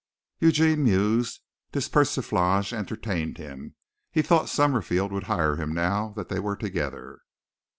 Eugene 0.39 0.83
mused. 0.83 1.41
This 1.73 1.87
persiflage 1.87 2.73
entertained 2.73 3.37
him. 3.37 3.75
He 4.11 4.23
thought 4.23 4.49
Summerfield 4.49 5.11
would 5.11 5.25
hire 5.29 5.57
him 5.57 5.75
now 5.75 6.11
that 6.17 6.27
they 6.27 6.39
were 6.39 6.55
together. 6.55 7.19